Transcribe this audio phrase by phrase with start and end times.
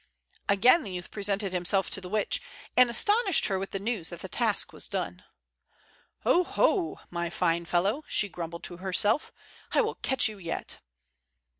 [0.49, 2.41] Again the youth presented himself to the witch,
[2.75, 5.23] and astonished her with the news that the task was done.
[6.25, 6.99] "Oho!
[7.11, 9.31] my fine fellow," she grumbled to herself,
[9.73, 10.79] "I will catch you yet.